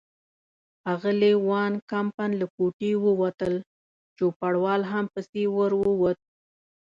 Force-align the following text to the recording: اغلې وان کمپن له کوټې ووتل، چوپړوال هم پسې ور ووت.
اغلې 0.93 1.33
وان 1.47 1.73
کمپن 1.91 2.29
له 2.41 2.47
کوټې 2.55 2.91
ووتل، 3.03 3.53
چوپړوال 4.17 4.81
هم 4.91 5.05
پسې 5.13 5.43
ور 5.55 5.71
ووت. 5.83 6.17